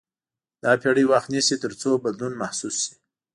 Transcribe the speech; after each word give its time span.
دا 0.63 0.71
پېړۍ 0.81 1.05
وخت 1.11 1.27
نیسي 1.33 1.55
تر 1.63 1.71
څو 1.81 1.89
بدلون 2.03 2.33
محسوس 2.41 2.75
شي. 2.83 2.93